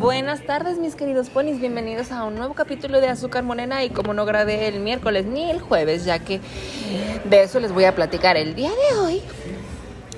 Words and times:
Buenas 0.00 0.40
tardes 0.46 0.78
mis 0.78 0.96
queridos 0.96 1.28
ponis, 1.28 1.60
bienvenidos 1.60 2.10
a 2.10 2.24
un 2.24 2.34
nuevo 2.34 2.54
capítulo 2.54 3.02
de 3.02 3.08
Azúcar 3.08 3.44
Morena 3.44 3.84
y 3.84 3.90
como 3.90 4.14
no 4.14 4.24
grabé 4.24 4.66
el 4.66 4.80
miércoles 4.80 5.26
ni 5.26 5.50
el 5.50 5.60
jueves, 5.60 6.06
ya 6.06 6.20
que 6.20 6.40
de 7.24 7.42
eso 7.42 7.60
les 7.60 7.70
voy 7.70 7.84
a 7.84 7.94
platicar 7.94 8.38
el 8.38 8.54
día 8.54 8.70
de 8.70 8.98
hoy, 8.98 9.22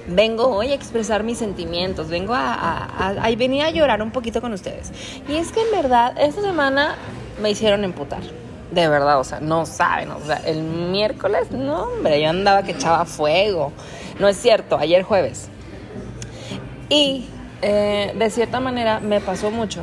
vengo 0.07 0.47
hoy 0.47 0.69
a 0.69 0.75
expresar 0.77 1.25
mis 1.25 1.39
sentimientos, 1.39 2.11
vengo 2.11 2.33
a, 2.33 2.55
a, 2.55 3.09
a, 3.25 3.35
venir 3.35 3.65
a 3.65 3.71
llorar 3.71 4.03
un 4.03 4.13
poquito 4.13 4.41
con 4.41 4.53
ustedes. 4.53 4.93
Y 5.29 5.35
es 5.35 5.51
que 5.51 5.63
en 5.63 5.73
verdad 5.73 6.15
esta 6.17 6.43
semana 6.43 6.95
me 7.43 7.51
hicieron 7.51 7.83
emputar. 7.83 8.23
De 8.71 8.87
verdad, 8.87 9.19
o 9.19 9.25
sea, 9.25 9.41
no 9.41 9.67
saben, 9.67 10.13
o 10.13 10.21
sea, 10.21 10.37
el 10.47 10.63
miércoles, 10.63 11.51
no, 11.51 11.87
hombre, 11.87 12.23
yo 12.23 12.31
andaba 12.31 12.63
que 12.63 12.71
echaba 12.71 13.05
fuego. 13.05 13.73
No 14.21 14.29
es 14.29 14.37
cierto, 14.37 14.79
ayer 14.79 15.03
jueves. 15.03 15.49
Y 16.89 17.27
eh, 17.63 18.13
de 18.17 18.31
cierta 18.31 18.61
manera 18.61 19.01
me 19.01 19.21
pasó 19.21 19.51
mucho 19.51 19.83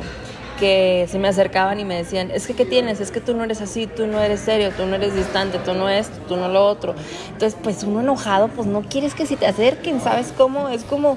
que 0.60 1.06
se 1.10 1.18
me 1.18 1.28
acercaban 1.28 1.80
y 1.80 1.86
me 1.86 1.96
decían, 1.96 2.30
es 2.30 2.46
que 2.46 2.52
¿qué 2.52 2.66
tienes? 2.66 3.00
Es 3.00 3.10
que 3.10 3.20
tú 3.20 3.34
no 3.34 3.42
eres 3.42 3.62
así, 3.62 3.86
tú 3.86 4.06
no 4.06 4.20
eres 4.20 4.40
serio, 4.40 4.70
tú 4.76 4.84
no 4.84 4.94
eres 4.94 5.14
distante, 5.14 5.58
tú 5.58 5.72
no 5.72 5.88
esto, 5.88 6.18
tú 6.28 6.36
no 6.36 6.48
lo 6.48 6.66
otro. 6.66 6.94
Entonces, 7.32 7.58
pues 7.60 7.82
uno 7.82 8.00
enojado, 8.00 8.48
pues 8.48 8.68
no 8.68 8.82
quieres 8.82 9.14
que 9.14 9.24
si 9.24 9.36
te 9.36 9.46
acerquen, 9.46 10.02
¿sabes 10.02 10.34
cómo? 10.36 10.68
Es 10.68 10.84
como, 10.84 11.16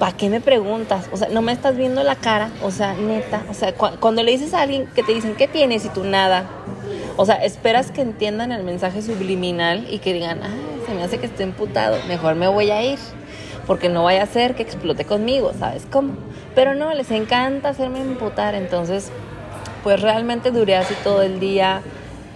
¿para 0.00 0.16
qué 0.16 0.28
me 0.28 0.40
preguntas? 0.40 1.08
O 1.12 1.16
sea, 1.16 1.28
no 1.28 1.40
me 1.40 1.52
estás 1.52 1.76
viendo 1.76 2.02
la 2.02 2.16
cara, 2.16 2.50
o 2.64 2.72
sea, 2.72 2.94
neta, 2.94 3.44
o 3.48 3.54
sea, 3.54 3.72
cuando 3.74 4.24
le 4.24 4.32
dices 4.32 4.54
a 4.54 4.62
alguien 4.62 4.88
que 4.88 5.04
te 5.04 5.14
dicen, 5.14 5.36
¿qué 5.36 5.46
tienes? 5.46 5.84
Y 5.84 5.88
tú 5.90 6.02
nada. 6.02 6.50
O 7.16 7.24
sea, 7.24 7.36
esperas 7.44 7.92
que 7.92 8.02
entiendan 8.02 8.50
el 8.50 8.64
mensaje 8.64 9.02
subliminal 9.02 9.86
y 9.88 10.00
que 10.00 10.12
digan, 10.12 10.40
ah, 10.42 10.50
se 10.84 10.94
me 10.94 11.04
hace 11.04 11.18
que 11.18 11.26
esté 11.26 11.44
emputado, 11.44 11.96
mejor 12.08 12.34
me 12.34 12.48
voy 12.48 12.70
a 12.72 12.82
ir 12.82 12.98
porque 13.70 13.88
no 13.88 14.02
vaya 14.02 14.24
a 14.24 14.26
ser 14.26 14.56
que 14.56 14.64
explote 14.64 15.04
conmigo, 15.04 15.52
¿sabes 15.56 15.86
cómo? 15.88 16.14
Pero 16.56 16.74
no, 16.74 16.92
les 16.92 17.12
encanta 17.12 17.68
hacerme 17.68 18.00
imputar, 18.00 18.56
entonces 18.56 19.12
pues 19.84 20.02
realmente 20.02 20.50
duré 20.50 20.74
así 20.74 20.92
todo 21.04 21.22
el 21.22 21.38
día 21.38 21.80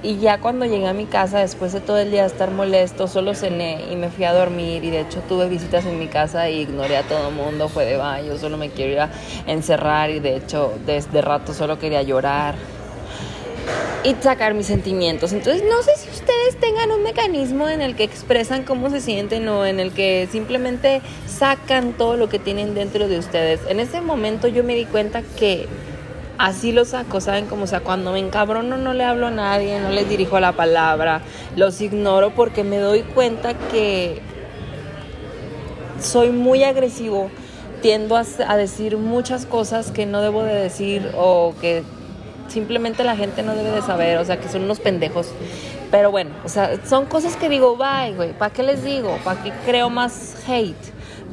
y 0.04 0.18
ya 0.18 0.38
cuando 0.38 0.64
llegué 0.64 0.86
a 0.86 0.92
mi 0.92 1.06
casa 1.06 1.40
después 1.40 1.72
de 1.72 1.80
todo 1.80 1.98
el 1.98 2.12
día 2.12 2.24
estar 2.24 2.52
molesto, 2.52 3.08
solo 3.08 3.34
cené 3.34 3.84
y 3.90 3.96
me 3.96 4.10
fui 4.10 4.26
a 4.26 4.32
dormir 4.32 4.84
y 4.84 4.90
de 4.90 5.00
hecho 5.00 5.22
tuve 5.28 5.48
visitas 5.48 5.84
en 5.86 5.98
mi 5.98 6.06
casa 6.06 6.48
y 6.48 6.60
ignoré 6.60 6.98
a 6.98 7.02
todo 7.02 7.30
el 7.30 7.34
mundo, 7.34 7.68
fue 7.68 7.84
de 7.84 7.96
baño, 7.96 8.36
solo 8.36 8.56
me 8.56 8.70
quiero 8.70 8.92
ir 8.92 9.00
a 9.00 9.10
encerrar 9.48 10.10
y 10.10 10.20
de 10.20 10.36
hecho 10.36 10.72
desde 10.86 11.20
rato 11.20 11.52
solo 11.52 11.80
quería 11.80 12.02
llorar 12.02 12.54
y 14.04 14.14
sacar 14.20 14.52
mis 14.52 14.66
sentimientos. 14.66 15.32
Entonces, 15.32 15.64
no 15.68 15.82
sé 15.82 15.92
si 15.96 16.10
ustedes 16.10 16.60
tengan 16.60 16.90
un 16.90 17.02
mecanismo 17.02 17.68
en 17.68 17.80
el 17.80 17.96
que 17.96 18.04
expresan 18.04 18.62
cómo 18.62 18.90
se 18.90 19.00
sienten 19.00 19.48
o 19.48 19.64
en 19.64 19.80
el 19.80 19.92
que 19.92 20.28
simplemente 20.30 21.00
sacan 21.26 21.94
todo 21.94 22.16
lo 22.16 22.28
que 22.28 22.38
tienen 22.38 22.74
dentro 22.74 23.08
de 23.08 23.18
ustedes. 23.18 23.60
En 23.68 23.80
ese 23.80 24.02
momento 24.02 24.46
yo 24.46 24.62
me 24.62 24.74
di 24.74 24.84
cuenta 24.84 25.22
que 25.22 25.66
así 26.36 26.70
lo 26.70 26.84
saco, 26.84 27.22
¿saben? 27.22 27.46
Como, 27.46 27.64
o 27.64 27.66
sea, 27.66 27.80
cuando 27.80 28.12
me 28.12 28.18
encabrono 28.18 28.76
no 28.76 28.92
le 28.92 29.04
hablo 29.04 29.28
a 29.28 29.30
nadie, 29.30 29.80
no 29.80 29.88
les 29.88 30.06
dirijo 30.06 30.38
la 30.38 30.52
palabra, 30.52 31.22
los 31.56 31.80
ignoro 31.80 32.34
porque 32.34 32.62
me 32.62 32.76
doy 32.76 33.02
cuenta 33.02 33.54
que 33.54 34.20
soy 35.98 36.28
muy 36.28 36.62
agresivo, 36.62 37.30
tiendo 37.80 38.16
a, 38.16 38.24
a 38.48 38.56
decir 38.58 38.98
muchas 38.98 39.46
cosas 39.46 39.90
que 39.90 40.04
no 40.04 40.20
debo 40.20 40.42
de 40.42 40.54
decir 40.54 41.10
o 41.16 41.54
que 41.58 41.82
simplemente 42.48 43.04
la 43.04 43.16
gente 43.16 43.42
no 43.42 43.54
debe 43.54 43.70
de 43.70 43.82
saber, 43.82 44.18
o 44.18 44.24
sea, 44.24 44.40
que 44.40 44.48
son 44.48 44.64
unos 44.64 44.80
pendejos. 44.80 45.28
Pero 45.90 46.10
bueno, 46.10 46.30
o 46.44 46.48
sea, 46.48 46.84
son 46.86 47.06
cosas 47.06 47.36
que 47.36 47.48
digo, 47.48 47.76
bye, 47.76 48.14
güey, 48.14 48.32
¿para 48.32 48.52
qué 48.52 48.62
les 48.62 48.82
digo? 48.82 49.18
¿Para 49.24 49.42
qué 49.42 49.52
creo 49.64 49.90
más 49.90 50.36
hate? 50.48 50.76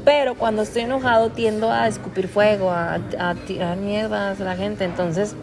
Pero 0.05 0.35
cuando 0.35 0.61
estoy 0.63 0.83
enojado 0.83 1.29
tiendo 1.29 1.71
a 1.71 1.87
escupir 1.87 2.27
fuego, 2.27 2.71
a, 2.71 2.99
a 3.19 3.35
tirar 3.35 3.77
mierdas 3.77 4.41
a 4.41 4.43
la 4.43 4.55
gente. 4.55 4.83
Entonces, 4.83 5.35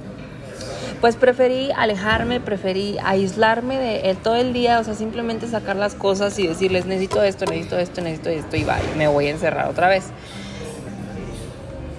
pues 1.01 1.17
preferí 1.17 1.71
alejarme, 1.77 2.41
preferí 2.41 2.97
aislarme 3.05 3.79
de 3.79 4.11
él 4.11 4.17
todo 4.17 4.37
el 4.37 4.53
día, 4.53 4.81
o 4.81 4.85
sea, 4.85 4.95
simplemente 4.95 5.47
sacar 5.47 5.77
las 5.77 5.95
cosas 5.95 6.39
y 6.39 6.47
decirles, 6.47 6.87
necesito 6.87 7.23
esto, 7.23 7.45
necesito 7.45 7.79
esto, 7.79 8.01
necesito 8.01 8.31
esto, 8.31 8.57
y 8.57 8.65
bye, 8.65 8.97
me 8.97 9.07
voy 9.07 9.27
a 9.29 9.31
encerrar 9.31 9.69
otra 9.69 9.89
vez. 9.89 10.07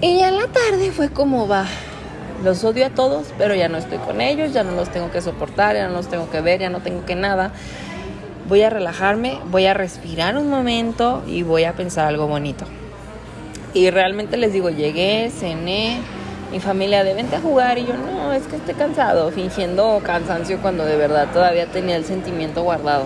Y 0.01 0.19
ya 0.19 0.29
en 0.29 0.38
la 0.38 0.47
tarde 0.47 0.91
fue 0.91 1.09
como 1.09 1.47
va, 1.47 1.65
los 2.44 2.63
odio 2.63 2.85
a 2.85 2.89
todos, 2.89 3.27
pero 3.38 3.55
ya 3.55 3.69
no 3.69 3.77
estoy 3.77 3.97
con 4.00 4.22
ellos, 4.22 4.53
ya 4.53 4.63
no 4.63 4.72
los 4.72 4.89
tengo 4.89 5.11
que 5.11 5.22
soportar, 5.22 5.75
ya 5.75 5.88
no 5.88 5.94
los 5.94 6.07
tengo 6.07 6.29
que 6.29 6.41
ver, 6.41 6.59
ya 6.59 6.69
no 6.69 6.79
tengo 6.79 7.05
que 7.05 7.16
nada. 7.16 7.51
Voy 8.47 8.61
a 8.63 8.69
relajarme, 8.69 9.39
voy 9.51 9.66
a 9.66 9.73
respirar 9.73 10.38
un 10.38 10.50
momento 10.50 11.23
y 11.27 11.44
voy 11.44 11.66
a 11.66 11.73
pensar 11.73 12.07
algo 12.07 12.27
bonito. 12.27 12.66
Y 13.73 13.91
realmente 13.91 14.38
les 14.38 14.53
digo, 14.53 14.69
llegué, 14.69 15.29
cené, 15.29 16.00
mi 16.51 16.59
familia 16.59 17.03
de 17.03 17.23
jugar 17.44 17.77
y 17.77 17.85
yo 17.85 17.94
no, 17.94 18.33
es 18.33 18.47
que 18.47 18.56
estoy 18.56 18.73
cansado, 18.73 19.29
fingiendo 19.31 20.01
cansancio 20.03 20.57
cuando 20.61 20.83
de 20.83 20.97
verdad 20.97 21.27
todavía 21.31 21.67
tenía 21.67 21.95
el 21.95 22.06
sentimiento 22.06 22.63
guardado. 22.63 23.06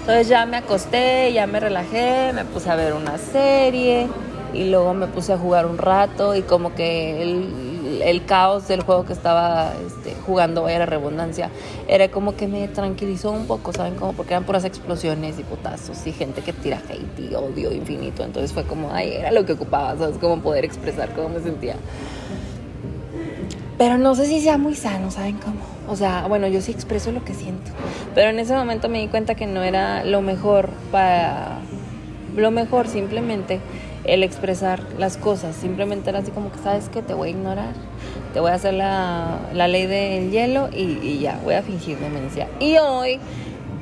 Entonces 0.00 0.28
ya 0.28 0.44
me 0.46 0.56
acosté, 0.56 1.32
ya 1.32 1.46
me 1.46 1.60
relajé, 1.60 2.32
me 2.34 2.44
puse 2.44 2.68
a 2.68 2.76
ver 2.76 2.92
una 2.92 3.16
serie 3.18 4.08
y 4.52 4.64
luego 4.64 4.92
me 4.94 5.06
puse 5.06 5.32
a 5.32 5.38
jugar 5.38 5.64
un 5.64 5.78
rato 5.78 6.34
y 6.34 6.42
como 6.42 6.74
que 6.74 7.22
el, 7.22 7.71
el, 8.00 8.24
caos 8.24 8.68
del 8.68 8.82
juego 8.82 9.04
que 9.04 9.12
estaba 9.12 9.72
este, 9.86 10.14
jugando, 10.24 10.68
era 10.68 10.86
redundancia, 10.86 11.50
era 11.88 12.08
como 12.08 12.36
que 12.36 12.46
me 12.46 12.68
tranquilizó 12.68 13.32
un 13.32 13.46
poco, 13.46 13.72
¿saben? 13.72 13.96
Como 13.96 14.12
porque 14.12 14.34
eran 14.34 14.44
puras 14.44 14.64
explosiones 14.64 15.38
y 15.38 15.42
putazos 15.42 16.06
y 16.06 16.12
gente 16.12 16.42
que 16.42 16.52
tira 16.52 16.80
hate 16.88 17.30
y 17.30 17.34
odio 17.34 17.72
infinito. 17.72 18.24
Entonces 18.24 18.52
fue 18.52 18.64
como, 18.64 18.92
ay, 18.92 19.12
era 19.12 19.32
lo 19.32 19.44
que 19.44 19.52
ocupaba, 19.52 19.96
¿sabes? 19.98 20.18
Como 20.18 20.40
poder 20.42 20.64
expresar 20.64 21.12
cómo 21.14 21.28
me 21.28 21.40
sentía. 21.40 21.76
Pero 23.78 23.98
no 23.98 24.14
sé 24.14 24.26
si 24.26 24.40
sea 24.40 24.58
muy 24.58 24.76
sano, 24.76 25.10
¿saben 25.10 25.38
cómo? 25.38 25.60
O 25.88 25.96
sea, 25.96 26.26
bueno, 26.28 26.46
yo 26.46 26.60
sí 26.60 26.70
expreso 26.70 27.10
lo 27.10 27.24
que 27.24 27.34
siento. 27.34 27.72
Pero 28.14 28.30
en 28.30 28.38
ese 28.38 28.54
momento 28.54 28.88
me 28.88 29.00
di 29.00 29.08
cuenta 29.08 29.34
que 29.34 29.46
no 29.46 29.62
era 29.62 30.04
lo 30.04 30.22
mejor 30.22 30.70
para... 30.90 31.58
Lo 32.36 32.50
mejor 32.50 32.88
simplemente 32.88 33.60
el 34.04 34.22
expresar 34.22 34.80
las 34.98 35.16
cosas. 35.16 35.56
Simplemente 35.56 36.10
era 36.10 36.20
así 36.20 36.30
como 36.30 36.50
que, 36.50 36.58
¿sabes 36.58 36.88
que 36.88 37.02
Te 37.02 37.14
voy 37.14 37.28
a 37.28 37.30
ignorar. 37.32 37.74
Te 38.32 38.40
voy 38.40 38.50
a 38.50 38.54
hacer 38.54 38.74
la, 38.74 39.38
la 39.52 39.68
ley 39.68 39.86
del 39.86 40.30
hielo 40.30 40.68
y, 40.72 40.98
y, 41.02 41.20
ya, 41.20 41.38
voy 41.44 41.54
a 41.54 41.62
fingir 41.62 41.98
demencia. 41.98 42.48
Y 42.60 42.78
hoy, 42.78 43.20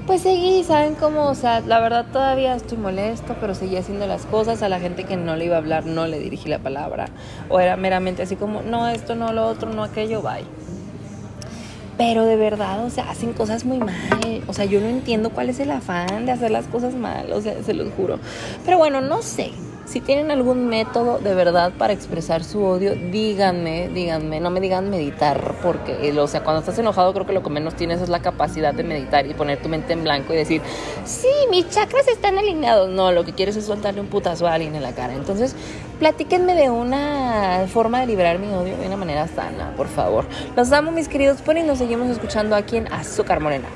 pues 0.06 0.22
seguí, 0.22 0.64
¿saben 0.64 0.94
cómo? 0.97 1.28
O 1.28 1.34
sea, 1.34 1.60
la 1.60 1.78
verdad 1.78 2.06
todavía 2.12 2.56
estoy 2.56 2.78
molesto, 2.78 3.36
pero 3.41 3.54
seguí 3.54 3.76
haciendo 3.76 4.06
las 4.06 4.26
cosas. 4.26 4.62
A 4.62 4.69
la 4.69 4.81
gente 4.81 5.04
que 5.04 5.16
no 5.16 5.36
le 5.36 5.44
iba 5.44 5.54
a 5.54 5.58
hablar, 5.58 5.86
no 5.86 6.06
le 6.06 6.19
dirigí 6.19 6.48
la 6.48 6.58
palabra. 6.58 7.06
O 7.48 7.60
era 7.60 7.76
meramente 7.76 8.22
así 8.22 8.37
como, 8.37 8.62
no, 8.62 8.88
esto, 8.88 9.14
no, 9.14 9.32
lo 9.32 9.47
otro, 9.47 9.70
no, 9.72 9.84
aquello, 9.84 10.20
bye. 10.20 10.44
Pero 11.97 12.25
de 12.25 12.37
verdad, 12.37 12.84
o 12.84 12.91
sea, 12.91 13.10
hacen 13.10 13.34
cosas 13.34 13.64
muy 13.64 13.78
mal. 13.78 14.42
O 14.48 14.52
sea, 14.52 14.64
yo 14.64 14.81
no 14.81 14.88
entiendo 14.88 15.31
cuál 15.31 15.50
es 15.50 15.60
el 15.60 15.70
afán 15.70 16.25
de 16.25 16.32
hacer 16.32 16.50
las 16.50 16.66
cosas 16.66 16.94
mal, 16.94 17.31
o 17.32 17.41
sea, 17.42 17.62
se 17.62 17.75
los 17.75 17.92
juro. 17.92 18.19
Pero 18.64 18.78
bueno, 18.78 19.00
no 19.00 19.22
sé. 19.22 19.50
Si 19.90 20.00
tienen 20.00 20.30
algún 20.30 20.68
método 20.68 21.18
de 21.18 21.34
verdad 21.34 21.72
para 21.76 21.92
expresar 21.92 22.44
su 22.44 22.62
odio, 22.62 22.94
díganme, 22.94 23.88
díganme, 23.88 24.38
no 24.38 24.48
me 24.48 24.60
digan 24.60 24.88
meditar, 24.88 25.56
porque, 25.64 26.16
o 26.16 26.28
sea, 26.28 26.44
cuando 26.44 26.60
estás 26.60 26.78
enojado 26.78 27.12
creo 27.12 27.26
que 27.26 27.32
lo 27.32 27.42
que 27.42 27.50
menos 27.50 27.74
tienes 27.74 28.00
es 28.00 28.08
la 28.08 28.22
capacidad 28.22 28.72
de 28.72 28.84
meditar 28.84 29.26
y 29.26 29.34
poner 29.34 29.60
tu 29.60 29.68
mente 29.68 29.92
en 29.92 30.04
blanco 30.04 30.32
y 30.32 30.36
decir, 30.36 30.62
sí, 31.04 31.26
mis 31.50 31.68
chakras 31.70 32.06
están 32.06 32.38
alineados. 32.38 32.88
No, 32.88 33.10
lo 33.10 33.24
que 33.24 33.32
quieres 33.32 33.56
es 33.56 33.64
soltarle 33.64 34.00
un 34.00 34.06
putazo 34.06 34.46
a 34.46 34.54
alguien 34.54 34.76
en 34.76 34.84
la 34.84 34.92
cara. 34.92 35.12
Entonces, 35.12 35.56
platíquenme 35.98 36.54
de 36.54 36.70
una 36.70 37.66
forma 37.66 37.98
de 37.98 38.06
liberar 38.06 38.38
mi 38.38 38.46
odio 38.52 38.76
de 38.76 38.86
una 38.86 38.96
manera 38.96 39.26
sana, 39.26 39.74
por 39.76 39.88
favor. 39.88 40.24
Los 40.54 40.70
amo, 40.70 40.92
mis 40.92 41.08
queridos 41.08 41.42
ponis, 41.42 41.64
nos 41.64 41.78
seguimos 41.78 42.08
escuchando 42.10 42.54
aquí 42.54 42.76
en 42.76 42.92
Azúcar 42.92 43.40
Morena. 43.40 43.66